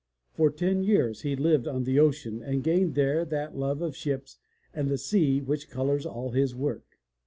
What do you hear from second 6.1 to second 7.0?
his work.